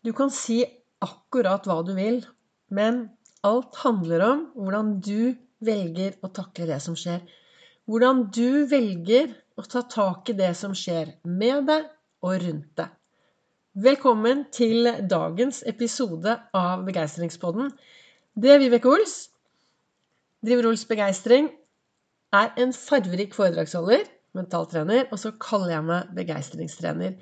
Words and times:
Du 0.00 0.14
kan 0.16 0.30
si 0.32 0.62
akkurat 1.04 1.66
hva 1.68 1.82
du 1.84 1.90
vil, 1.92 2.22
men 2.72 3.02
alt 3.44 3.74
handler 3.82 4.22
om 4.24 4.38
hvordan 4.56 4.94
du 5.04 5.34
velger 5.60 6.14
å 6.24 6.30
takle 6.32 6.68
det 6.70 6.78
som 6.80 6.94
skjer. 6.96 7.20
Hvordan 7.84 8.22
du 8.32 8.64
velger 8.70 9.34
å 9.60 9.64
ta 9.68 9.82
tak 9.92 10.30
i 10.32 10.36
det 10.38 10.54
som 10.56 10.72
skjer 10.72 11.10
med 11.28 11.68
deg 11.68 11.90
og 12.24 12.38
rundt 12.46 12.70
deg. 12.80 12.94
Velkommen 13.76 14.46
til 14.56 14.88
dagens 15.04 15.60
episode 15.68 16.38
av 16.56 16.86
Begeistringspodden. 16.88 17.68
Det 18.32 18.54
er 18.54 18.64
Vibeke 18.64 18.88
Ols. 18.88 19.18
Driver 20.40 20.70
Ols 20.70 20.86
Begeistring. 20.88 21.52
Er 22.32 22.56
en 22.62 22.72
farverik 22.72 23.36
foredragsholder, 23.36 24.08
mentaltrener, 24.38 25.10
og 25.12 25.20
så 25.20 25.36
kaller 25.36 25.74
jeg 25.76 25.88
meg 25.92 26.16
begeistringstrener. 26.16 27.20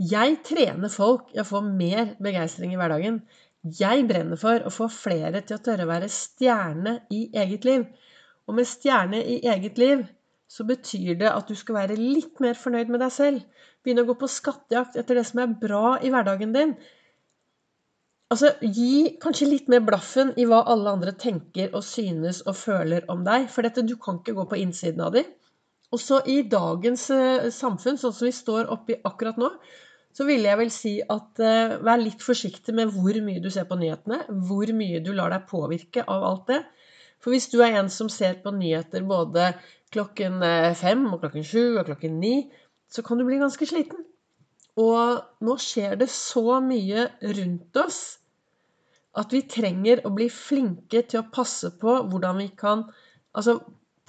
Jeg 0.00 0.38
trener 0.48 0.88
folk 0.88 1.28
i 1.34 1.42
å 1.42 1.44
få 1.44 1.60
mer 1.64 2.14
begeistring 2.24 2.72
i 2.72 2.78
hverdagen. 2.80 3.18
Jeg 3.60 4.06
brenner 4.08 4.38
for 4.40 4.62
å 4.64 4.72
få 4.72 4.86
flere 4.88 5.42
til 5.44 5.58
å 5.58 5.64
tørre 5.64 5.84
å 5.84 5.90
være 5.90 6.08
stjerne 6.08 6.94
i 7.12 7.26
eget 7.36 7.66
liv. 7.68 7.82
Og 8.48 8.56
med 8.56 8.68
stjerne 8.68 9.20
i 9.20 9.42
eget 9.52 9.76
liv 9.78 10.06
så 10.50 10.64
betyr 10.66 11.18
det 11.20 11.28
at 11.30 11.50
du 11.50 11.54
skal 11.58 11.82
være 11.82 11.98
litt 12.00 12.40
mer 12.40 12.56
fornøyd 12.56 12.88
med 12.90 13.04
deg 13.04 13.12
selv. 13.12 13.42
Begynne 13.84 14.06
å 14.06 14.08
gå 14.08 14.16
på 14.22 14.30
skattejakt 14.32 14.96
etter 14.96 15.20
det 15.20 15.26
som 15.28 15.42
er 15.44 15.52
bra 15.60 15.98
i 16.00 16.12
hverdagen 16.12 16.56
din. 16.56 16.72
Altså, 18.32 18.54
Gi 18.62 19.18
kanskje 19.20 19.50
litt 19.50 19.68
mer 19.68 19.84
blaffen 19.84 20.32
i 20.40 20.46
hva 20.48 20.62
alle 20.72 20.96
andre 20.96 21.12
tenker 21.12 21.74
og 21.74 21.84
synes 21.84 22.40
og 22.46 22.56
føler 22.56 23.04
om 23.12 23.22
deg. 23.26 23.50
For 23.52 23.68
dette, 23.68 23.84
du 23.84 23.98
kan 24.00 24.22
ikke 24.22 24.38
gå 24.38 24.48
på 24.48 24.62
innsiden 24.64 25.04
av 25.04 25.12
dem. 25.18 25.28
Og 25.90 26.00
så 26.00 26.20
i 26.30 26.40
dagens 26.46 27.08
eh, 27.12 27.48
samfunn, 27.52 27.98
sånn 27.98 28.14
som 28.14 28.28
vi 28.28 28.34
står 28.34 28.70
oppi 28.70 28.96
akkurat 29.04 29.40
nå, 29.42 29.50
så 30.16 30.26
ville 30.26 30.48
jeg 30.48 30.58
vel 30.58 30.70
si 30.74 30.92
at 31.00 31.40
uh, 31.42 31.76
vær 31.86 32.00
litt 32.02 32.22
forsiktig 32.24 32.74
med 32.76 32.90
hvor 32.94 33.16
mye 33.24 33.42
du 33.42 33.50
ser 33.52 33.68
på 33.68 33.78
nyhetene. 33.78 34.24
Hvor 34.48 34.72
mye 34.76 35.02
du 35.04 35.12
lar 35.16 35.32
deg 35.34 35.46
påvirke 35.50 36.04
av 36.04 36.26
alt 36.26 36.48
det. 36.50 36.60
For 37.22 37.34
hvis 37.34 37.50
du 37.52 37.60
er 37.62 37.76
en 37.78 37.90
som 37.92 38.10
ser 38.12 38.40
på 38.42 38.52
nyheter 38.56 39.04
både 39.06 39.52
klokken 39.92 40.38
eh, 40.46 40.70
fem 40.78 41.02
og 41.10 41.18
klokken 41.20 41.44
sju 41.44 41.76
og 41.80 41.84
klokken 41.90 42.14
ni, 42.22 42.46
så 42.88 43.02
kan 43.04 43.18
du 43.18 43.26
bli 43.26 43.40
ganske 43.40 43.66
sliten. 43.68 44.06
Og 44.80 45.20
nå 45.44 45.56
skjer 45.60 45.98
det 46.00 46.08
så 46.14 46.60
mye 46.64 47.10
rundt 47.36 47.76
oss 47.82 48.00
at 49.20 49.34
vi 49.34 49.42
trenger 49.50 50.00
å 50.06 50.14
bli 50.14 50.30
flinke 50.32 51.02
til 51.10 51.20
å 51.20 51.28
passe 51.34 51.72
på 51.80 52.00
hvordan 52.08 52.40
vi 52.40 52.50
kan 52.56 52.88
Altså 53.30 53.60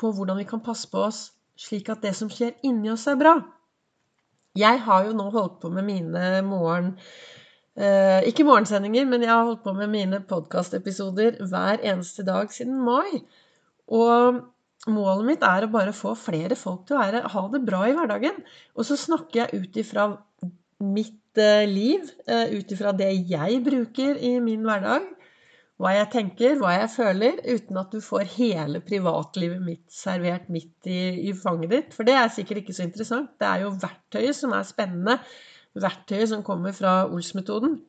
på 0.02 0.10
hvordan 0.18 0.40
vi 0.40 0.48
kan 0.50 0.64
passe 0.66 0.88
på 0.90 0.98
oss 1.06 1.28
slik 1.62 1.92
at 1.94 2.02
det 2.02 2.16
som 2.18 2.30
skjer 2.32 2.56
inni 2.66 2.90
oss, 2.90 3.04
er 3.06 3.20
bra. 3.20 3.36
Jeg 4.60 4.82
har 4.84 5.06
jo 5.08 5.14
nå 5.16 5.30
holdt 5.34 5.62
på 5.62 5.72
med 5.74 5.88
mine 5.88 6.42
morgen... 6.48 6.96
Eh, 7.72 8.26
ikke 8.28 8.44
morgensendinger, 8.44 9.06
men 9.08 9.24
jeg 9.24 9.32
har 9.32 9.46
holdt 9.48 9.62
på 9.64 9.72
med 9.78 9.88
mine 9.94 10.18
podkastepisoder 10.28 11.38
hver 11.48 11.80
eneste 11.88 12.26
dag 12.28 12.52
siden 12.52 12.82
mai. 12.84 13.22
Og 13.88 14.42
målet 14.92 15.30
mitt 15.30 15.46
er 15.48 15.64
å 15.64 15.72
bare 15.72 15.94
få 15.96 16.12
flere 16.20 16.58
folk 16.60 16.84
til 16.88 16.98
å 16.98 17.00
være, 17.00 17.24
ha 17.32 17.46
det 17.54 17.64
bra 17.64 17.86
i 17.88 17.96
hverdagen. 17.96 18.44
Og 18.76 18.90
så 18.90 19.00
snakker 19.00 19.46
jeg 19.46 19.64
ut 19.64 19.80
ifra 19.80 20.10
mitt 20.84 21.40
eh, 21.40 21.64
liv, 21.70 22.12
eh, 22.28 22.52
ut 22.60 22.76
ifra 22.76 22.92
det 22.92 23.14
jeg 23.32 23.64
bruker 23.64 24.20
i 24.20 24.36
min 24.44 24.68
hverdag 24.68 25.08
hva 25.82 25.96
jeg 25.96 26.10
tenker, 26.14 26.58
hva 26.62 26.76
jeg 26.76 26.90
føler, 26.94 27.40
uten 27.42 27.80
at 27.82 27.94
du 27.94 28.04
får 28.06 28.28
hele 28.36 28.84
privatlivet 28.86 29.62
mitt 29.66 29.88
servert 29.90 30.50
midt 30.54 30.86
i, 30.86 31.00
i, 31.26 31.32
fanget 31.34 31.72
ditt. 31.74 31.96
For 31.96 32.06
det 32.06 32.14
er 32.20 32.30
sikkert 32.34 32.62
ikke 32.62 32.76
så 32.78 32.86
interessant. 32.86 33.32
Det 33.42 33.48
er 33.50 33.64
jo 33.64 33.72
verktøyet 33.82 34.38
som 34.38 34.54
er 34.54 34.68
spennende. 34.68 35.16
Verktøyet 35.82 36.30
som 36.30 36.44
kommer 36.46 36.76
fra 36.78 37.08
Ols-metoden. 37.10 37.80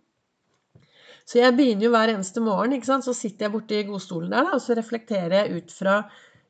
Så 1.28 1.42
jeg 1.42 1.54
begynner 1.58 1.86
jo 1.86 1.92
hver 1.92 2.14
eneste 2.14 2.40
morgen. 2.44 2.72
ikke 2.72 2.88
sant? 2.88 3.04
Så 3.04 3.12
sitter 3.16 3.46
jeg 3.46 3.54
borti 3.58 3.82
godstolen 3.90 4.32
der, 4.32 4.48
da, 4.48 4.56
og 4.56 4.64
så 4.64 4.78
reflekterer 4.78 5.42
jeg 5.42 5.60
ut 5.60 5.76
fra 5.76 6.02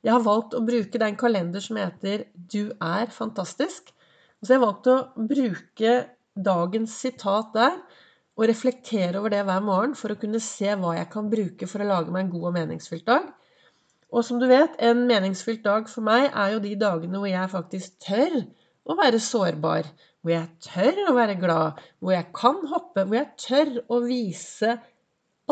Jeg 0.02 0.10
har 0.14 0.22
valgt 0.22 0.54
å 0.58 0.62
bruke 0.66 0.98
den 0.98 1.14
kalender 1.18 1.62
som 1.62 1.76
heter 1.78 2.24
'Du 2.34 2.72
er 2.82 3.06
fantastisk'. 3.06 3.92
Og 4.38 4.46
så 4.46 4.54
har 4.54 4.58
jeg 4.58 4.66
valgt 4.66 4.86
å 4.90 4.96
bruke 5.16 5.92
dagens 6.34 6.94
sitat 7.02 7.52
der 7.54 7.76
og 8.38 8.48
reflektere 8.48 9.18
over 9.20 9.32
det 9.34 9.42
hver 9.44 9.64
morgen 9.64 9.94
for 9.98 10.14
å 10.14 10.18
kunne 10.20 10.40
se 10.42 10.72
hva 10.80 10.96
jeg 10.96 11.08
kan 11.12 11.28
bruke 11.32 11.68
for 11.68 11.84
å 11.84 11.88
lage 11.88 12.12
meg 12.14 12.26
en 12.26 12.32
god 12.32 12.48
og 12.50 12.54
meningsfylt 12.56 13.06
dag. 13.08 13.28
Og 14.12 14.24
som 14.26 14.40
du 14.40 14.46
vet, 14.48 14.74
en 14.84 15.06
meningsfylt 15.08 15.62
dag 15.64 15.88
for 15.88 16.04
meg 16.04 16.28
er 16.28 16.54
jo 16.54 16.62
de 16.64 16.72
dagene 16.80 17.20
hvor 17.20 17.30
jeg 17.30 17.52
faktisk 17.52 17.96
tør 18.04 18.42
å 18.84 18.96
være 18.98 19.20
sårbar. 19.22 19.88
Hvor 20.22 20.34
jeg 20.34 20.48
tør 20.66 21.00
å 21.08 21.14
være 21.16 21.38
glad. 21.40 21.80
Hvor 21.98 22.14
jeg 22.14 22.28
kan 22.36 22.60
hoppe. 22.70 23.06
Hvor 23.06 23.18
jeg 23.18 23.30
tør 23.40 23.72
å 23.88 24.02
vise 24.04 24.76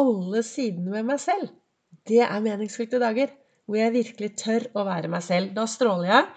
alle 0.01 0.45
sidene 0.47 0.93
ved 0.93 1.09
meg 1.09 1.23
selv. 1.23 1.49
Det 2.07 2.21
er 2.27 2.45
meningsfylte 2.45 3.01
dager. 3.03 3.33
Hvor 3.65 3.81
jeg 3.81 3.97
virkelig 3.97 4.31
tør 4.45 4.69
å 4.77 4.85
være 4.89 5.11
meg 5.13 5.25
selv. 5.25 5.55
Da 5.57 5.65
stråler 5.71 6.13
jeg. 6.13 6.29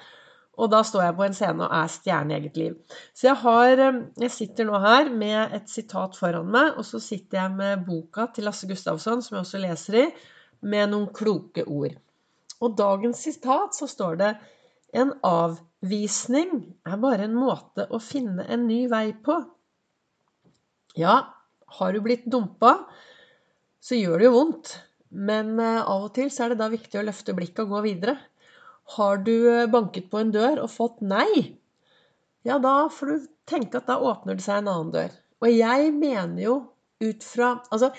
Og 0.61 0.69
da 0.69 0.83
står 0.85 1.07
jeg 1.07 1.15
på 1.17 1.25
en 1.25 1.35
scene 1.35 1.65
og 1.65 1.73
er 1.73 1.89
stjerne 1.89 2.33
i 2.33 2.37
eget 2.37 2.57
liv. 2.59 2.75
Så 3.17 3.27
jeg, 3.31 3.39
har, 3.41 3.79
eh, 3.81 4.01
jeg 4.21 4.33
sitter 4.35 4.69
nå 4.69 4.79
her 4.83 5.09
med 5.09 5.55
et 5.57 5.71
sitat 5.71 6.17
foran 6.19 6.51
meg, 6.53 6.77
og 6.77 6.85
så 6.85 7.01
sitter 7.01 7.41
jeg 7.41 7.55
med 7.57 7.85
boka 7.87 8.27
til 8.35 8.45
Lasse 8.45 8.69
Gustavsson, 8.69 9.23
som 9.25 9.37
jeg 9.37 9.47
også 9.47 9.61
leser 9.63 9.99
i, 10.03 10.07
med 10.63 10.93
noen 10.93 11.09
kloke 11.15 11.65
ord. 11.65 11.97
Og 12.63 12.77
dagens 12.77 13.23
sitat 13.25 13.75
så 13.75 13.89
står 13.89 14.19
det 14.21 14.31
en 14.93 15.15
avvisning 15.25 16.53
er 16.85 16.99
bare 17.01 17.25
en 17.25 17.35
måte 17.35 17.87
å 17.89 17.99
finne 17.99 18.45
en 18.45 18.67
ny 18.69 18.85
vei 18.91 19.07
på. 19.25 19.39
Ja, 20.95 21.17
har 21.79 21.93
du 21.93 22.03
blitt 22.05 22.29
dumpa, 22.29 22.75
så 23.81 23.97
gjør 23.97 24.21
det 24.21 24.29
jo 24.29 24.35
vondt. 24.37 24.75
Men 25.13 25.57
eh, 25.61 25.81
av 25.81 26.07
og 26.07 26.13
til 26.15 26.29
så 26.33 26.45
er 26.45 26.53
det 26.53 26.61
da 26.61 26.69
viktig 26.71 27.01
å 27.01 27.05
løfte 27.05 27.35
blikket 27.37 27.65
og 27.65 27.75
gå 27.75 27.81
videre. 27.85 28.15
Har 28.97 29.21
du 29.25 29.35
eh, 29.49 29.69
banket 29.71 30.09
på 30.11 30.19
en 30.21 30.33
dør 30.33 30.63
og 30.65 30.71
fått 30.71 31.01
nei, 31.01 31.55
ja, 32.43 32.57
da 32.59 32.89
får 32.91 33.11
du 33.11 33.29
tenke 33.47 33.79
at 33.79 33.87
da 33.87 33.99
åpner 34.03 34.35
det 34.35 34.43
seg 34.43 34.59
en 34.59 34.71
annen 34.71 34.91
dør. 34.93 35.13
Og 35.43 35.51
jeg 35.51 35.93
mener 35.95 36.43
jo 36.43 36.57
ut 37.03 37.23
fra 37.23 37.55
Altså, 37.71 37.91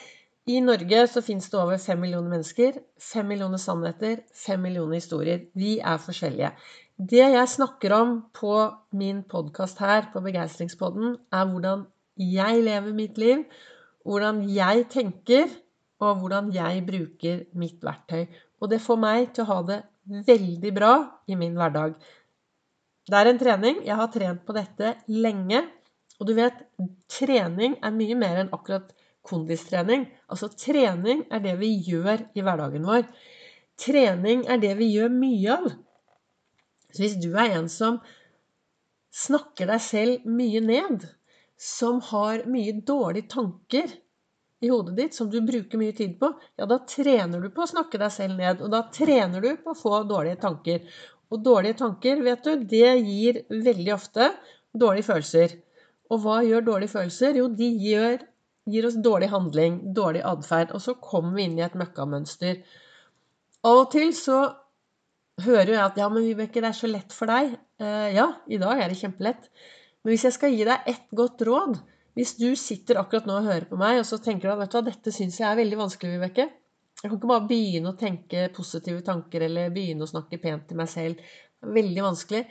i 0.45 0.59
Norge 0.61 1.07
så 1.09 1.23
fins 1.25 1.49
det 1.49 1.57
over 1.57 1.81
fem 1.81 2.03
millioner 2.05 2.35
mennesker. 2.35 2.77
Fem 3.01 3.31
millioner 3.33 3.61
sannheter, 3.61 4.21
fem 4.37 4.61
millioner 4.61 5.01
historier. 5.01 5.47
Vi 5.57 5.79
er 5.81 6.01
forskjellige. 6.01 6.51
Det 6.95 7.25
jeg 7.25 7.49
snakker 7.49 7.95
om 7.97 8.13
på 8.37 8.53
min 8.93 9.23
podkast 9.25 9.81
her, 9.81 10.11
på 10.13 10.21
Begeistringspodden, 10.25 11.17
er 11.33 11.49
hvordan 11.49 11.87
jeg 12.21 12.61
lever 12.63 12.93
mitt 12.95 13.17
liv, 13.19 13.47
hvordan 14.05 14.45
jeg 14.53 14.85
tenker, 14.93 15.49
og 16.05 16.21
hvordan 16.23 16.51
jeg 16.55 16.85
bruker 16.87 17.45
mitt 17.59 17.83
verktøy. 17.85 18.27
Og 18.61 18.71
det 18.73 18.83
får 18.85 19.01
meg 19.01 19.33
til 19.35 19.45
å 19.45 19.51
ha 19.53 19.61
det 19.69 19.81
veldig 20.29 20.73
bra 20.77 20.93
i 21.31 21.39
min 21.39 21.57
hverdag. 21.59 21.97
Det 23.05 23.17
er 23.19 23.31
en 23.31 23.41
trening. 23.41 23.81
Jeg 23.85 23.99
har 24.01 24.13
trent 24.13 24.45
på 24.47 24.57
dette 24.57 24.95
lenge. 25.13 25.65
Og 26.21 26.29
du 26.29 26.35
vet, 26.37 26.61
trening 27.11 27.77
er 27.85 27.95
mye 27.95 28.17
mer 28.19 28.43
enn 28.45 28.53
akkurat 28.55 28.93
kondistrening. 29.25 30.07
Altså 30.29 30.51
trening 30.53 31.25
er 31.33 31.43
det 31.45 31.57
vi 31.61 31.73
gjør 31.89 32.29
i 32.37 32.45
hverdagen 32.45 32.87
vår. 32.87 33.09
Trening 33.81 34.45
er 34.51 34.61
det 34.63 34.77
vi 34.79 34.93
gjør 34.95 35.13
mye 35.13 35.59
av. 35.59 35.73
Så 36.95 37.03
hvis 37.03 37.19
du 37.19 37.33
er 37.33 37.57
en 37.59 37.69
som 37.73 37.99
snakker 39.15 39.69
deg 39.71 39.83
selv 39.83 40.27
mye 40.31 40.63
ned, 40.63 41.05
som 41.59 42.01
har 42.11 42.45
mye 42.51 42.77
dårlige 42.87 43.31
tanker 43.35 43.91
i 44.65 44.71
hodet 44.73 44.97
ditt 44.97 45.17
som 45.17 45.29
du 45.31 45.41
bruker 45.45 45.81
mye 45.81 45.95
tid 45.97 46.17
på, 46.21 46.31
ja, 46.57 46.67
da 46.69 46.81
trener 46.89 47.43
du 47.43 47.51
på 47.53 47.65
å 47.65 47.71
snakke 47.71 48.01
deg 48.01 48.13
selv 48.15 48.39
ned. 48.41 48.63
Og 48.65 48.73
da 48.73 48.85
trener 48.95 49.45
du 49.45 49.51
på 49.61 49.75
å 49.75 49.79
få 49.79 50.01
dårlige 50.09 50.41
tanker. 50.45 50.83
Og 51.33 51.43
dårlige 51.45 51.79
tanker, 51.83 52.23
vet 52.25 52.45
du, 52.47 52.67
det 52.71 52.91
gir 53.05 53.43
veldig 53.51 53.93
ofte 53.95 54.31
dårlige 54.75 55.09
følelser. 55.11 55.57
Og 56.13 56.21
hva 56.25 56.41
gjør 56.45 56.67
dårlige 56.67 56.95
følelser? 56.95 57.39
Jo, 57.41 57.49
de 57.49 57.69
gjør, 57.89 58.19
gir 58.71 58.89
oss 58.89 58.99
dårlig 59.05 59.31
handling, 59.33 59.79
dårlig 59.97 60.25
atferd. 60.27 60.75
Og 60.77 60.83
så 60.85 60.97
kommer 61.01 61.39
vi 61.39 61.49
inn 61.49 61.57
i 61.59 61.65
et 61.67 61.79
møkkamønster. 61.79 62.61
Av 63.65 63.85
og 63.85 63.89
til 63.95 64.13
så 64.17 64.43
hører 65.45 65.73
jeg 65.73 65.83
at 65.83 65.97
ja, 65.99 66.11
men 66.13 66.27
Vibeke, 66.27 66.61
det 66.63 66.71
er 66.71 66.79
så 66.79 66.91
lett 66.91 67.15
for 67.17 67.31
deg. 67.31 67.57
Eh, 67.81 68.11
ja, 68.15 68.29
i 68.47 68.61
dag 68.61 68.81
er 68.81 68.93
det 68.93 69.01
kjempelett. 69.01 69.49
Men 70.05 70.15
hvis 70.15 70.27
jeg 70.29 70.37
skal 70.37 70.55
gi 70.55 70.67
deg 70.69 70.91
ett 70.93 71.07
godt 71.17 71.43
råd, 71.49 71.79
hvis 72.15 72.37
du 72.39 72.53
sitter 72.59 73.01
akkurat 73.01 73.27
nå 73.27 73.41
og 73.41 73.49
hører 73.49 73.67
på 73.71 73.79
meg, 73.79 73.99
og 73.99 74.07
så 74.07 74.21
tenker 74.23 74.49
du 74.49 74.55
at 74.55 74.61
vet 74.61 74.71
du 74.71 74.79
hva, 74.79 74.85
dette 74.87 75.15
syns 75.15 75.41
jeg 75.41 75.49
er 75.49 75.59
veldig 75.59 75.81
vanskelig, 75.81 76.13
Vibeke. 76.15 76.47
Jeg 77.01 77.11
kan 77.11 77.19
ikke 77.19 77.31
bare 77.33 77.49
begynne 77.51 77.91
å 77.91 77.99
tenke 77.99 78.47
positive 78.55 79.03
tanker 79.05 79.43
eller 79.49 79.73
begynne 79.75 80.07
å 80.07 80.11
snakke 80.11 80.39
pent 80.41 80.69
til 80.71 80.79
meg 80.79 80.89
selv. 80.93 81.19
Det 81.19 81.69
er 81.69 81.75
veldig 81.75 82.05
vanskelig. 82.07 82.43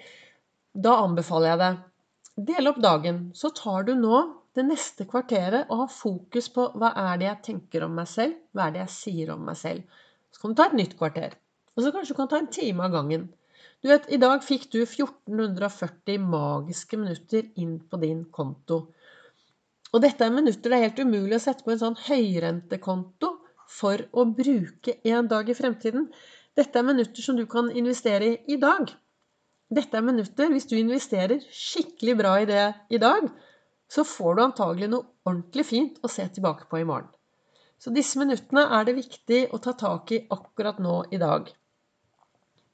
Da 0.84 0.98
anbefaler 1.06 1.54
jeg 1.54 1.62
deg 1.64 1.82
del 2.50 2.70
opp 2.70 2.82
dagen. 2.84 3.22
Så 3.34 3.54
tar 3.56 3.88
du 3.88 3.94
nå 3.98 4.20
det 4.54 4.66
neste 4.68 5.08
kvarteret 5.10 5.72
og 5.72 5.86
har 5.86 5.94
fokus 5.94 6.50
på 6.54 6.68
hva 6.78 6.92
er 7.08 7.22
det 7.22 7.30
jeg 7.30 7.44
tenker 7.48 7.86
om 7.88 7.96
meg 7.98 8.10
selv, 8.10 8.36
hva 8.54 8.68
er 8.68 8.76
det 8.76 8.84
jeg 8.84 8.96
sier 8.98 9.32
om 9.34 9.48
meg 9.48 9.58
selv. 9.58 10.02
Så 10.34 10.42
kan 10.42 10.54
du 10.54 10.60
ta 10.60 10.68
et 10.70 10.78
nytt 10.78 10.98
kvarter. 11.00 11.38
Og 11.74 11.86
så 11.86 11.94
kanskje 11.94 12.14
du 12.14 12.20
kan 12.20 12.30
ta 12.30 12.42
en 12.42 12.52
time 12.54 12.86
av 12.86 12.94
gangen. 12.94 13.30
Du 13.84 13.90
vet, 13.90 14.06
I 14.12 14.20
dag 14.22 14.44
fikk 14.46 14.70
du 14.72 14.84
1440 14.84 16.22
magiske 16.22 17.00
minutter 17.00 17.50
inn 17.60 17.80
på 17.90 18.00
din 18.00 18.22
konto. 18.32 18.86
Og 19.94 20.02
dette 20.02 20.26
er 20.26 20.34
minutter 20.34 20.72
det 20.74 20.78
er 20.78 20.88
helt 20.88 21.02
umulig 21.06 21.38
å 21.38 21.44
sette 21.44 21.66
på 21.66 21.74
en 21.74 21.82
sånn 21.82 22.00
høyrentekonto 22.08 23.30
for 23.70 24.02
å 24.12 24.26
bruke 24.26 24.98
en 25.10 25.30
dag 25.30 25.50
i 25.50 25.56
fremtiden. 25.58 26.08
Dette 26.58 26.80
er 26.80 26.86
minutter 26.86 27.26
som 27.26 27.38
du 27.38 27.46
kan 27.50 27.70
investere 27.72 28.32
i 28.34 28.56
i 28.56 28.60
dag. 28.62 28.90
Dette 29.74 29.98
er 29.98 30.06
minutter 30.06 30.52
Hvis 30.52 30.68
du 30.70 30.76
investerer 30.78 31.42
skikkelig 31.50 32.16
bra 32.18 32.34
i 32.42 32.46
det 32.46 32.66
i 32.90 33.00
dag, 33.02 33.30
så 33.90 34.04
får 34.06 34.36
du 34.36 34.42
antagelig 34.44 34.90
noe 34.90 35.06
ordentlig 35.26 35.66
fint 35.66 36.00
å 36.04 36.10
se 36.10 36.26
tilbake 36.28 36.66
på 36.70 36.82
i 36.82 36.86
morgen. 36.86 37.10
Så 37.78 37.92
disse 37.94 38.20
minuttene 38.20 38.64
er 38.78 38.86
det 38.86 38.96
viktig 38.96 39.42
å 39.54 39.60
ta 39.62 39.74
tak 39.78 40.12
i 40.12 40.22
akkurat 40.32 40.80
nå 40.80 41.04
i 41.12 41.20
dag. 41.22 41.50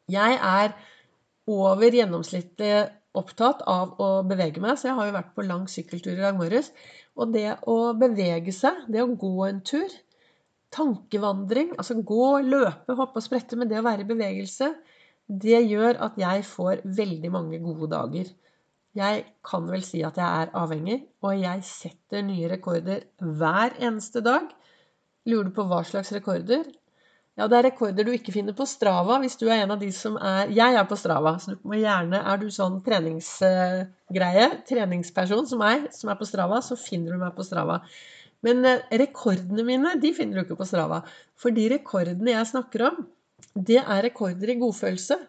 Jeg 0.09 0.37
er 0.37 0.75
over 1.49 1.95
gjennomsnittlig 1.95 2.73
opptatt 3.17 3.63
av 3.69 3.95
å 4.01 4.09
bevege 4.27 4.61
meg, 4.61 4.77
så 4.77 4.89
jeg 4.89 4.97
har 4.99 5.09
jo 5.09 5.15
vært 5.15 5.33
på 5.35 5.45
lang 5.47 5.65
sykkeltur 5.71 6.13
i 6.13 6.21
dag 6.21 6.37
morges. 6.37 6.71
Og 7.17 7.33
det 7.33 7.57
å 7.67 7.93
bevege 7.97 8.53
seg, 8.55 8.85
det 8.91 9.01
å 9.03 9.09
gå 9.19 9.33
en 9.47 9.61
tur, 9.65 9.89
tankevandring, 10.75 11.73
altså 11.77 11.97
gå, 12.05 12.27
løpe, 12.45 12.95
hoppe 12.97 13.19
og 13.21 13.25
sprette, 13.25 13.57
men 13.57 13.71
det 13.71 13.79
å 13.79 13.85
være 13.87 14.05
i 14.05 14.09
bevegelse, 14.09 14.69
det 15.29 15.61
gjør 15.69 15.99
at 16.05 16.17
jeg 16.21 16.45
får 16.45 16.83
veldig 16.99 17.31
mange 17.33 17.59
gode 17.63 17.89
dager. 17.91 18.29
Jeg 18.97 19.25
kan 19.45 19.67
vel 19.69 19.83
si 19.85 20.01
at 20.05 20.17
jeg 20.17 20.43
er 20.43 20.53
avhengig, 20.57 20.99
og 21.21 21.37
jeg 21.37 21.65
setter 21.65 22.25
nye 22.25 22.49
rekorder 22.49 23.05
hver 23.21 23.77
eneste 23.77 24.23
dag. 24.25 24.49
Lurer 25.29 25.49
du 25.49 25.53
på 25.57 25.65
hva 25.69 25.83
slags 25.85 26.13
rekorder? 26.15 26.65
Ja, 27.39 27.45
det 27.47 27.55
er 27.55 27.67
rekorder 27.69 28.03
du 28.03 28.11
ikke 28.11 28.33
finner 28.35 28.55
på 28.55 28.65
Strava 28.67 29.15
hvis 29.23 29.37
du 29.39 29.45
er 29.47 29.61
en 29.61 29.71
av 29.71 29.79
de 29.79 29.89
som 29.95 30.17
er 30.19 30.49
Jeg 30.51 30.75
er 30.75 30.87
på 30.89 30.97
Strava, 30.99 31.37
så 31.39 31.53
du 31.53 31.69
må 31.71 31.77
gjerne 31.79 32.19
Er 32.19 32.41
du 32.41 32.49
sånn 32.51 32.81
treningsgreie, 32.83 34.47
treningsperson 34.67 35.47
som 35.47 35.61
meg, 35.63 35.85
som 35.95 36.11
er 36.11 36.19
på 36.19 36.27
Strava, 36.27 36.59
så 36.65 36.75
finner 36.79 37.15
du 37.15 37.21
meg 37.21 37.31
på 37.37 37.45
Strava. 37.47 37.79
Men 38.43 38.67
eh, 38.67 38.83
rekordene 38.99 39.63
mine, 39.67 39.95
de 40.03 40.11
finner 40.15 40.39
du 40.39 40.43
ikke 40.43 40.59
på 40.59 40.67
Strava. 40.67 40.99
For 41.39 41.55
de 41.55 41.69
rekordene 41.77 42.35
jeg 42.35 42.51
snakker 42.51 42.85
om, 42.89 42.99
det 43.55 43.79
er 43.81 44.03
rekorder 44.09 44.51
i 44.51 44.59
godfølelse. 44.59 45.19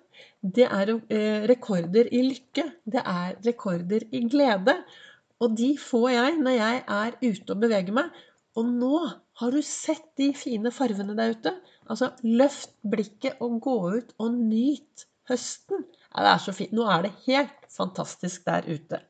Det 0.42 0.66
er 0.66 0.94
eh, 0.96 1.46
rekorder 1.50 2.10
i 2.10 2.24
lykke. 2.26 2.66
Det 2.90 3.02
er 3.06 3.38
rekorder 3.46 4.06
i 4.10 4.24
glede. 4.30 4.76
Og 5.40 5.54
de 5.56 5.72
får 5.80 6.08
jeg 6.16 6.38
når 6.42 6.58
jeg 6.58 6.84
er 6.98 7.18
ute 7.22 7.54
og 7.54 7.62
beveger 7.62 7.96
meg. 8.02 8.22
Og 8.58 8.66
nå 8.66 8.96
har 9.40 9.54
du 9.54 9.62
sett 9.64 10.10
de 10.20 10.32
fine 10.36 10.72
farvene 10.74 11.14
der 11.18 11.36
ute? 11.38 11.54
Altså, 11.90 12.12
løft 12.22 12.76
blikket 12.86 13.40
og 13.42 13.58
gå 13.64 13.76
ut 13.96 14.12
og 14.22 14.34
nyt 14.38 15.06
høsten. 15.30 15.86
Ja, 16.10 16.24
det 16.24 16.32
er 16.32 16.42
så 16.44 16.54
fint. 16.54 16.74
Nå 16.76 16.86
er 16.90 17.06
det 17.06 17.16
helt 17.26 17.70
fantastisk 17.70 18.46
der 18.46 18.66
ute. 18.68 19.00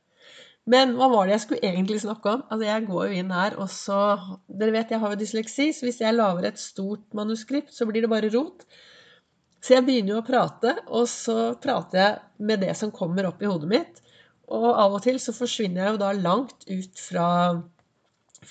Men 0.70 0.92
hva 0.96 1.08
var 1.10 1.26
det 1.26 1.34
jeg 1.34 1.44
skulle 1.46 1.70
egentlig 1.72 2.02
snakke 2.02 2.36
om? 2.36 2.44
Altså, 2.48 2.66
Jeg 2.68 2.86
går 2.86 3.06
jo 3.06 3.22
inn 3.22 3.32
her, 3.34 3.56
og 3.58 3.70
så 3.72 4.00
Dere 4.48 4.74
vet 4.76 4.92
jeg 4.92 5.00
har 5.02 5.14
jo 5.14 5.20
dysleksi, 5.22 5.70
så 5.72 5.86
hvis 5.86 6.00
jeg 6.02 6.16
lager 6.16 6.46
et 6.46 6.60
stort 6.60 7.04
manuskript, 7.16 7.72
så 7.74 7.88
blir 7.88 8.04
det 8.04 8.12
bare 8.12 8.30
rot. 8.34 8.64
Så 9.60 9.76
jeg 9.76 9.84
begynner 9.84 10.14
jo 10.14 10.20
å 10.22 10.26
prate, 10.26 10.76
og 10.88 11.08
så 11.08 11.54
prater 11.60 12.00
jeg 12.00 12.46
med 12.48 12.62
det 12.64 12.76
som 12.78 12.92
kommer 12.92 13.28
opp 13.28 13.42
i 13.42 13.48
hodet 13.48 13.68
mitt. 13.68 14.00
Og 14.50 14.68
av 14.72 14.96
og 14.96 15.02
til 15.04 15.20
så 15.22 15.34
forsvinner 15.36 15.84
jeg 15.84 15.94
jo 15.94 16.00
da 16.00 16.12
langt 16.16 16.64
ut 16.66 17.02
fra, 17.02 17.26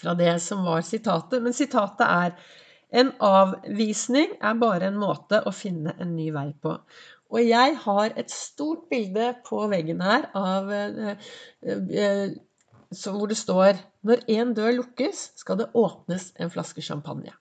fra 0.01 0.13
det 0.19 0.35
som 0.43 0.61
var 0.67 0.85
sitatet. 0.85 1.41
Men 1.43 1.55
sitatet 1.55 2.05
er 2.05 2.35
en 2.89 3.11
avvisning 3.21 4.33
er 4.41 4.59
bare 4.61 4.89
en 4.89 4.97
måte 4.97 5.43
å 5.45 5.53
finne 5.53 5.93
en 6.01 6.15
ny 6.17 6.29
vei 6.33 6.49
på. 6.61 6.73
Og 7.29 7.45
jeg 7.45 7.75
har 7.83 8.15
et 8.17 8.31
stort 8.33 8.87
bilde 8.89 9.31
på 9.45 9.61
veggen 9.69 10.01
her 10.01 10.25
av, 10.37 10.71
eh, 10.73 11.11
eh, 11.61 12.29
hvor 13.05 13.27
det 13.29 13.37
står 13.37 13.77
Når 14.01 14.21
én 14.31 14.53
dør 14.55 14.71
lukkes, 14.77 15.31
skal 15.35 15.57
det 15.57 15.65
åpnes 15.75 16.31
en 16.39 16.49
flaske 16.49 16.81
champagne. 16.81 17.33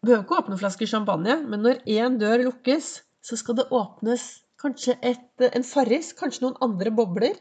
Du 0.00 0.06
behøver 0.06 0.22
ikke 0.22 0.38
åpne 0.38 0.54
en 0.54 0.60
flaske 0.60 0.86
champagne, 0.86 1.42
men 1.42 1.60
når 1.60 1.80
én 1.90 2.18
dør 2.20 2.44
lukkes, 2.44 3.02
så 3.20 3.36
skal 3.36 3.56
det 3.56 3.66
åpnes 3.74 4.44
kanskje 4.62 4.94
et, 5.02 5.26
en 5.42 5.64
farris, 5.64 6.12
kanskje 6.12 6.44
noen 6.44 6.56
andre 6.62 6.92
bobler, 6.94 7.34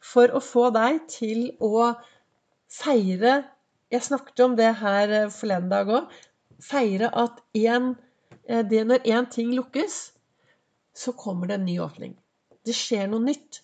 for 0.00 0.32
å 0.32 0.40
få 0.40 0.70
deg 0.72 1.04
til 1.08 1.50
å 1.60 1.92
feire 2.72 3.44
Jeg 3.92 4.02
snakket 4.02 4.40
om 4.40 4.56
det 4.56 4.72
her 4.80 5.28
forleden 5.30 5.68
dag 5.68 5.86
òg 5.86 6.08
feire 6.62 7.10
at 7.12 7.40
en, 7.66 7.94
eh, 8.48 8.62
det 8.62 8.84
når 8.86 9.06
én 9.06 9.30
ting 9.30 9.52
lukkes, 9.54 10.12
så 10.96 11.12
kommer 11.12 11.48
det 11.48 11.58
en 11.58 11.66
ny 11.68 11.78
åpning. 11.80 12.16
Det 12.64 12.74
skjer 12.74 13.08
noe 13.10 13.24
nytt. 13.24 13.60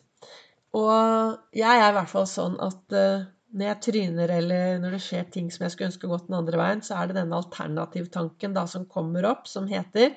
Og 0.77 1.39
jeg 1.57 1.69
er 1.69 1.91
i 1.91 1.97
hvert 1.97 2.11
fall 2.11 2.29
sånn 2.29 2.55
at 2.65 2.95
uh, 2.97 3.25
når 3.53 3.67
jeg 3.67 3.81
tryner, 3.87 4.31
eller 4.39 4.79
når 4.81 4.97
det 4.97 5.03
skjer 5.05 5.27
ting 5.33 5.51
som 5.53 5.67
jeg 5.67 5.75
skulle 5.75 5.91
ønske 5.91 6.09
gått 6.09 6.29
den 6.31 6.39
andre 6.39 6.61
veien, 6.61 6.81
så 6.85 6.97
er 6.97 7.11
det 7.11 7.19
denne 7.19 7.37
alternativtanken 7.37 8.57
som 8.71 8.89
kommer 8.89 9.29
opp, 9.29 9.49
som 9.49 9.69
heter 9.69 10.15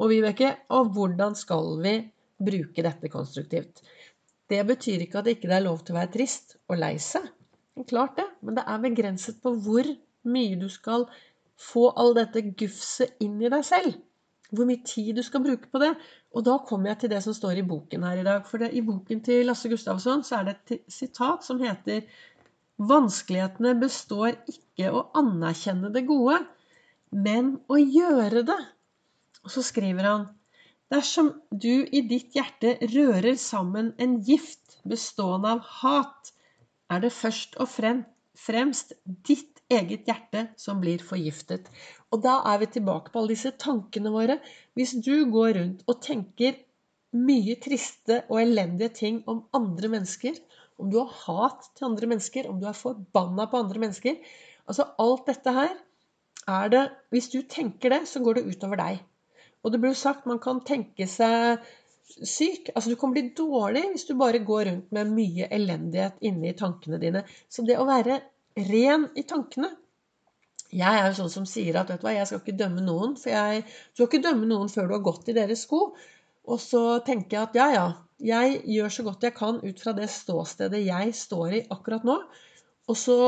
Og 0.00 0.08
Vibeke, 0.08 0.54
og 0.72 0.94
hvordan 0.96 1.34
skal 1.36 1.74
vi 1.82 1.94
bruke 2.40 2.84
dette 2.86 3.10
konstruktivt? 3.12 3.82
Det 4.48 4.62
betyr 4.66 5.04
ikke 5.04 5.20
at 5.20 5.28
det 5.28 5.36
ikke 5.36 5.50
er 5.52 5.66
lov 5.66 5.82
til 5.84 5.94
å 5.94 6.00
være 6.00 6.14
trist 6.14 6.56
og 6.70 6.80
lei 6.80 6.94
seg. 7.02 7.26
Klart 7.88 8.16
det, 8.16 8.26
men 8.44 8.56
det 8.56 8.64
er 8.68 8.80
begrenset 8.82 9.42
på 9.44 9.52
hvor 9.64 9.86
mye 10.28 10.56
du 10.60 10.68
skal 10.72 11.06
få 11.60 11.90
all 12.00 12.14
dette 12.16 12.42
gufset 12.56 13.20
inn 13.24 13.40
i 13.42 13.50
deg 13.52 13.64
selv. 13.66 13.98
Hvor 14.50 14.66
mye 14.66 14.82
tid 14.86 15.14
du 15.18 15.22
skal 15.22 15.44
bruke 15.44 15.68
på 15.70 15.80
det. 15.82 15.92
Og 16.34 16.44
da 16.46 16.56
kommer 16.66 16.92
jeg 16.92 17.02
til 17.02 17.12
det 17.12 17.20
som 17.24 17.36
står 17.36 17.60
i 17.60 17.66
boken 17.66 18.06
her 18.06 18.22
i 18.22 18.26
dag. 18.26 18.46
For 18.48 18.62
det, 18.62 18.72
i 18.74 18.82
boken 18.86 19.22
til 19.26 19.44
Lasse 19.46 19.70
Gustavsson 19.70 20.24
så 20.26 20.40
er 20.40 20.48
det 20.48 20.56
et 20.58 20.90
sitat 20.90 21.46
som 21.46 21.62
heter 21.62 22.06
Vanskelighetene 22.80 23.74
består 23.76 24.38
ikke 24.48 24.88
å 24.96 25.04
anerkjenne 25.20 25.90
det 25.92 26.06
gode, 26.08 26.38
men 27.12 27.58
å 27.68 27.76
gjøre 27.76 28.40
det. 28.48 28.60
Og 29.44 29.52
så 29.52 29.64
skriver 29.66 30.08
han 30.08 30.28
Dersom 30.90 31.28
du 31.52 31.84
i 31.84 32.00
ditt 32.08 32.34
hjerte 32.34 32.72
rører 32.90 33.36
sammen 33.38 33.92
en 34.02 34.16
gift 34.26 34.80
bestående 34.88 35.52
av 35.54 35.60
hat, 35.82 36.32
er 36.90 37.04
det 37.04 37.12
først 37.14 37.54
og 37.62 37.68
fremst 37.70 38.96
ditt 39.28 39.59
eget 39.70 40.08
hjerte 40.08 40.46
som 40.60 40.80
blir 40.82 41.02
forgiftet. 41.04 41.68
Og 42.10 42.22
da 42.24 42.40
er 42.50 42.60
vi 42.62 42.70
tilbake 42.74 43.12
på 43.12 43.20
alle 43.20 43.34
disse 43.34 43.52
tankene 43.60 44.12
våre. 44.14 44.40
Hvis 44.78 44.96
du 45.04 45.26
går 45.30 45.54
rundt 45.58 45.84
og 45.86 46.00
tenker 46.04 46.58
mye 47.16 47.56
triste 47.62 48.22
og 48.28 48.40
elendige 48.42 48.94
ting 49.00 49.22
om 49.30 49.44
andre 49.56 49.90
mennesker, 49.96 50.36
om 50.80 50.90
du 50.90 51.00
har 51.00 51.14
hat 51.26 51.70
til 51.76 51.90
andre 51.90 52.08
mennesker, 52.10 52.48
om 52.48 52.60
du 52.60 52.66
er 52.70 52.76
forbanna 52.76 53.46
på 53.50 53.60
andre 53.60 53.86
mennesker 53.86 54.20
Altså 54.70 54.84
alt 55.02 55.26
dette 55.26 55.50
her 55.50 55.72
er 56.46 56.68
det 56.70 56.82
Hvis 57.10 57.28
du 57.32 57.40
tenker 57.42 57.90
det, 57.90 58.04
så 58.08 58.20
går 58.22 58.38
det 58.38 58.46
utover 58.52 58.78
deg. 58.78 59.00
Og 59.64 59.72
det 59.72 59.80
blir 59.80 59.92
jo 59.92 59.98
sagt 59.98 60.28
man 60.30 60.38
kan 60.42 60.62
tenke 60.64 61.08
seg 61.10 61.64
syk. 62.10 62.70
Altså 62.74 62.92
du 62.92 62.96
kan 63.00 63.12
bli 63.14 63.28
dårlig 63.36 63.82
hvis 63.90 64.06
du 64.08 64.14
bare 64.18 64.42
går 64.46 64.64
rundt 64.70 64.92
med 64.94 65.10
mye 65.14 65.48
elendighet 65.52 66.22
inni 66.26 66.54
tankene 66.58 67.00
dine. 67.02 67.24
Så 67.48 67.66
det 67.66 67.78
å 67.80 67.88
være 67.88 68.20
ren 68.68 69.08
i 69.16 69.24
tankene. 69.28 69.70
Jeg 70.70 71.00
er 71.00 71.08
jo 71.08 71.16
sånn 71.18 71.32
som 71.32 71.46
sier 71.48 71.80
at 71.80 71.88
vet 71.90 72.02
du 72.02 72.06
hva, 72.06 72.14
jeg 72.14 72.28
skal 72.30 72.42
ikke 72.42 72.58
dømme 72.60 72.84
noen. 72.86 73.16
For 73.18 73.32
jeg 73.32 73.64
skal 73.66 74.06
ikke 74.06 74.22
dømme 74.26 74.46
noen 74.50 74.70
før 74.70 74.86
du 74.90 74.96
har 74.96 75.06
gått 75.06 75.30
i 75.32 75.36
deres 75.36 75.64
sko. 75.66 75.80
Og 76.50 76.60
så 76.62 76.82
tenker 77.06 77.36
jeg 77.36 77.48
at 77.48 77.58
ja, 77.58 77.68
ja, 77.74 77.86
jeg 78.20 78.60
gjør 78.76 78.94
så 78.94 79.06
godt 79.06 79.26
jeg 79.26 79.36
kan 79.36 79.58
ut 79.64 79.82
fra 79.82 79.94
det 79.96 80.10
ståstedet 80.12 80.82
jeg 80.84 81.16
står 81.16 81.56
i 81.58 81.64
akkurat 81.74 82.06
nå. 82.06 82.16
Og 82.90 82.98
så 82.98 83.18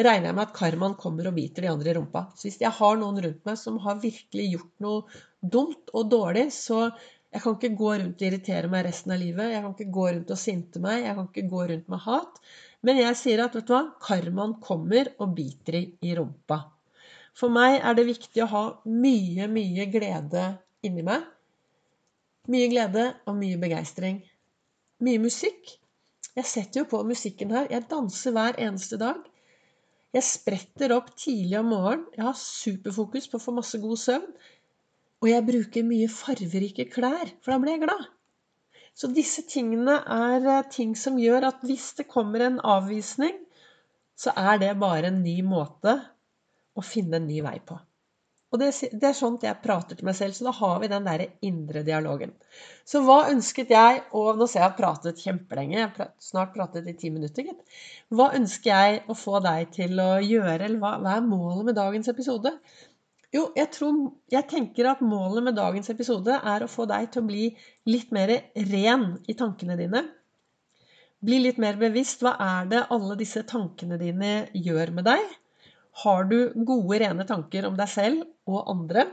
regner 0.00 0.30
jeg 0.30 0.36
med 0.36 0.46
at 0.48 0.56
karmaen 0.56 0.96
kommer 0.98 1.30
og 1.30 1.36
biter 1.38 1.64
de 1.64 1.70
andre 1.70 1.92
i 1.92 1.96
rumpa. 1.98 2.26
Så 2.34 2.48
hvis 2.48 2.60
jeg 2.62 2.74
har 2.74 2.98
noen 3.00 3.20
rundt 3.22 3.44
meg 3.46 3.58
som 3.60 3.78
har 3.84 4.02
virkelig 4.02 4.48
gjort 4.56 4.72
noe 4.82 5.20
dumt 5.40 5.92
og 5.94 6.10
dårlig, 6.10 6.48
så 6.54 6.88
jeg 7.34 7.42
kan 7.42 7.56
ikke 7.56 7.74
gå 7.78 7.90
rundt 7.98 8.20
og 8.22 8.28
irritere 8.28 8.70
meg 8.70 8.84
resten 8.86 9.14
av 9.14 9.18
livet. 9.22 9.50
Jeg 9.50 9.62
kan 9.62 9.72
ikke 9.74 9.94
gå 9.94 10.06
rundt 10.10 10.28
og 10.30 10.38
sinte 10.38 10.82
meg. 10.82 11.02
Jeg 11.02 11.18
kan 11.18 11.28
ikke 11.30 11.48
gå 11.50 11.62
rundt 11.70 11.88
med 11.90 12.02
hat. 12.04 12.40
Men 12.84 13.00
jeg 13.00 13.16
sier 13.16 13.40
at 13.44 13.54
vet 13.56 13.66
du 13.68 13.72
hva, 13.72 13.82
karmaen 14.04 14.58
kommer 14.62 15.08
og 15.16 15.32
biter 15.36 15.78
i 15.80 16.14
rumpa. 16.16 16.60
For 17.34 17.50
meg 17.50 17.80
er 17.80 17.96
det 17.96 18.06
viktig 18.10 18.42
å 18.44 18.50
ha 18.50 18.64
mye, 18.86 19.48
mye 19.50 19.86
glede 19.90 20.44
inni 20.86 21.02
meg. 21.06 21.24
Mye 22.52 22.68
glede 22.68 23.06
og 23.24 23.38
mye 23.38 23.56
begeistring. 23.60 24.20
Mye 25.02 25.22
musikk. 25.22 25.72
Jeg 26.34 26.50
setter 26.50 26.82
jo 26.82 26.90
på 26.90 27.00
musikken 27.08 27.54
her. 27.54 27.70
Jeg 27.72 27.88
danser 27.90 28.34
hver 28.36 28.58
eneste 28.60 28.98
dag. 29.00 29.22
Jeg 30.14 30.26
spretter 30.28 30.92
opp 30.94 31.08
tidlig 31.18 31.56
om 31.58 31.72
morgenen. 31.72 32.04
Jeg 32.14 32.26
har 32.28 32.36
superfokus 32.38 33.30
på 33.30 33.40
å 33.40 33.44
få 33.46 33.54
masse 33.56 33.80
god 33.82 33.98
søvn. 34.02 34.28
Og 35.24 35.30
jeg 35.30 35.46
bruker 35.48 35.86
mye 35.88 36.10
farverike 36.12 36.86
klær, 36.92 37.32
for 37.40 37.54
da 37.54 37.58
blir 37.62 37.78
jeg 37.78 37.86
glad. 37.86 38.04
Så 38.94 39.10
disse 39.10 39.42
tingene 39.50 39.98
er 40.16 40.44
eh, 40.46 40.66
ting 40.70 40.94
som 40.98 41.18
gjør 41.18 41.48
at 41.50 41.64
hvis 41.66 41.92
det 41.98 42.10
kommer 42.10 42.46
en 42.46 42.60
avvisning, 42.62 43.34
så 44.14 44.34
er 44.38 44.60
det 44.62 44.76
bare 44.78 45.10
en 45.10 45.24
ny 45.24 45.40
måte 45.46 45.96
å 46.74 46.84
finne 46.86 47.18
en 47.18 47.26
ny 47.26 47.40
vei 47.42 47.58
på. 47.66 47.76
Og 48.54 48.60
det, 48.62 48.68
det 48.94 49.08
er 49.08 49.16
sånt 49.18 49.42
jeg 49.42 49.58
prater 49.64 49.98
til 49.98 50.06
meg 50.06 50.14
selv, 50.14 50.36
så 50.36 50.46
da 50.46 50.52
har 50.54 50.76
vi 50.78 50.88
den 50.92 51.06
derre 51.08 51.26
indre 51.42 51.82
dialogen. 51.86 52.30
Så 52.86 53.00
hva 53.02 53.24
ønsket 53.32 53.72
jeg 53.74 54.04
Og 54.14 54.38
nå 54.38 54.46
ser 54.46 54.60
jeg 54.60 54.62
jeg 54.62 54.68
har 54.68 54.76
pratet 54.78 55.22
kjempelenge, 55.24 55.80
jeg 55.80 55.90
har 55.96 56.12
snart 56.22 56.52
pratet 56.54 56.86
i 56.86 56.94
ti 57.00 57.10
minutter, 57.10 57.48
gitt. 57.48 57.80
Hva 58.14 58.28
ønsker 58.38 58.70
jeg 58.70 59.00
å 59.10 59.18
få 59.18 59.42
deg 59.42 59.74
til 59.74 59.98
å 59.98 60.12
gjøre, 60.22 60.60
eller 60.68 60.78
hva, 60.78 60.94
hva 61.02 61.16
er 61.18 61.26
målet 61.26 61.66
med 61.72 61.78
dagens 61.80 62.12
episode? 62.14 62.54
Jo, 63.34 63.48
jeg, 63.58 63.66
tror, 63.74 63.96
jeg 64.30 64.46
tenker 64.50 64.86
at 64.92 65.00
målet 65.02 65.42
med 65.48 65.56
dagens 65.58 65.90
episode 65.90 66.36
er 66.36 66.62
å 66.62 66.70
få 66.70 66.86
deg 66.86 67.08
til 67.10 67.24
å 67.24 67.26
bli 67.26 67.46
litt 67.90 68.12
mer 68.14 68.30
ren 68.70 69.08
i 69.26 69.34
tankene 69.34 69.74
dine. 69.80 70.04
Bli 71.24 71.40
litt 71.42 71.58
mer 71.58 71.78
bevisst. 71.80 72.22
Hva 72.22 72.36
er 72.38 72.68
det 72.70 72.84
alle 72.94 73.16
disse 73.18 73.42
tankene 73.48 73.98
dine 73.98 74.34
gjør 74.54 74.92
med 74.94 75.08
deg? 75.08 75.24
Har 76.04 76.28
du 76.30 76.52
gode, 76.54 77.00
rene 77.02 77.26
tanker 77.26 77.66
om 77.66 77.74
deg 77.78 77.90
selv 77.90 78.22
og 78.50 78.70
andre? 78.70 79.08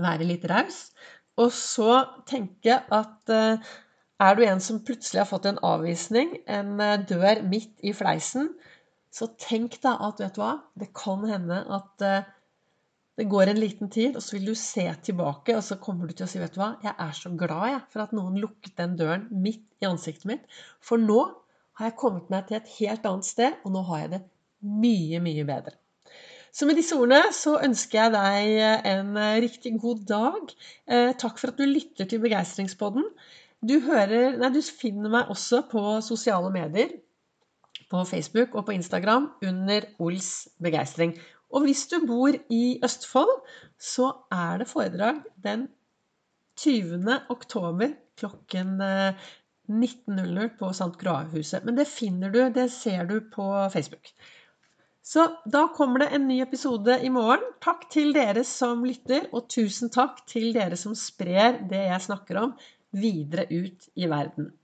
Være 0.00 0.28
litt 0.28 0.48
raus. 0.48 0.86
Og 1.38 1.52
så 1.54 2.00
tenke 2.28 2.80
at 2.80 3.34
eh, 3.34 3.68
er 4.24 4.38
du 4.38 4.42
en 4.46 4.62
som 4.62 4.80
plutselig 4.84 5.22
har 5.22 5.28
fått 5.30 5.46
en 5.50 5.60
avvisning, 5.64 6.32
en 6.48 6.80
eh, 6.82 6.96
dør 7.08 7.44
midt 7.46 7.76
i 7.84 7.92
fleisen, 7.94 8.50
så 9.14 9.30
tenk 9.40 9.78
da 9.84 9.94
at 10.08 10.20
vet 10.22 10.36
du 10.36 10.42
hva, 10.42 10.56
det 10.78 10.90
kan 10.96 11.24
hende 11.28 11.60
at 11.76 12.04
eh, 12.04 12.26
det 13.18 13.26
går 13.26 13.50
en 13.50 13.58
liten 13.58 13.90
tid, 13.90 14.14
og 14.14 14.22
så 14.22 14.36
vil 14.36 14.52
du 14.52 14.54
se 14.54 14.84
tilbake, 15.02 15.56
og 15.58 15.64
så 15.66 15.80
kommer 15.82 16.06
du 16.06 16.14
til 16.14 16.28
å 16.28 16.30
si, 16.30 16.38
vet 16.38 16.54
du 16.54 16.60
hva, 16.60 16.76
jeg 16.84 16.94
er 17.02 17.16
så 17.18 17.32
glad 17.34 17.64
jeg, 17.72 17.80
for 17.90 18.04
at 18.04 18.14
noen 18.14 18.38
lukket 18.38 18.76
den 18.78 18.94
døren 19.00 19.26
midt 19.34 19.64
i 19.82 19.88
ansiktet 19.88 20.28
mitt. 20.30 20.44
For 20.84 21.02
nå 21.02 21.18
har 21.80 21.90
jeg 21.90 21.98
kommet 21.98 22.30
meg 22.30 22.46
til 22.46 22.60
et 22.60 22.70
helt 22.76 23.08
annet 23.10 23.26
sted, 23.26 23.58
og 23.66 23.74
nå 23.74 23.82
har 23.90 24.04
jeg 24.04 24.12
det 24.14 24.22
mye, 24.84 25.18
mye 25.24 25.46
bedre. 25.48 25.74
Så 26.54 26.66
med 26.66 26.78
disse 26.78 26.96
ordene 26.96 27.34
så 27.34 27.56
ønsker 27.62 27.98
jeg 28.00 28.14
deg 28.14 28.86
en 28.92 29.18
riktig 29.44 29.74
god 29.82 30.06
dag. 30.08 30.54
Eh, 30.90 31.10
takk 31.20 31.36
for 31.38 31.52
at 31.52 31.58
du 31.60 31.66
lytter 31.68 32.08
til 32.08 32.22
Begeistringspodden. 32.22 33.04
Du, 33.58 33.76
hører, 33.84 34.38
nei, 34.38 34.50
du 34.54 34.62
finner 34.62 35.12
meg 35.12 35.30
også 35.34 35.64
på 35.70 35.82
sosiale 36.06 36.50
medier. 36.54 36.94
På 37.88 38.02
Facebook 38.06 38.54
og 38.58 38.66
på 38.68 38.74
Instagram 38.76 39.30
under 39.46 39.86
Ols 40.02 40.48
begeistring. 40.62 41.14
Og 41.48 41.64
hvis 41.64 41.86
du 41.88 42.00
bor 42.06 42.34
i 42.52 42.78
Østfold, 42.84 43.40
så 43.80 44.10
er 44.34 44.60
det 44.60 44.68
foredrag 44.68 45.22
den 45.44 45.68
20. 46.58 47.14
oktober 47.30 47.94
klokken 48.18 48.80
19.00 48.82 50.42
eh, 50.42 50.50
på 50.58 50.72
St. 50.74 50.90
Croix-huset. 51.00 51.64
Men 51.64 51.78
det 51.78 51.88
finner 51.90 52.34
du, 52.34 52.40
det 52.52 52.68
ser 52.74 53.06
du 53.08 53.20
på 53.32 53.46
Facebook. 53.72 54.12
Så 55.08 55.24
da 55.48 55.62
kommer 55.72 56.02
det 56.02 56.10
en 56.12 56.26
ny 56.28 56.40
episode 56.44 56.98
i 57.00 57.08
morgen. 57.08 57.44
Takk 57.64 57.86
til 57.92 58.10
dere 58.12 58.42
som 58.44 58.82
lytter, 58.84 59.30
og 59.32 59.46
tusen 59.48 59.88
takk 59.94 60.20
til 60.28 60.50
dere 60.56 60.76
som 60.76 60.96
sprer 60.98 61.62
det 61.70 61.86
jeg 61.86 62.04
snakker 62.10 62.42
om, 62.42 62.52
videre 62.92 63.46
ut 63.48 63.88
i 63.96 64.08
verden. 64.10 64.50